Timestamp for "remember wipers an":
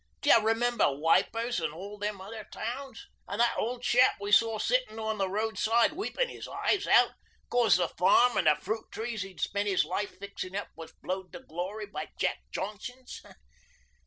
0.43-1.69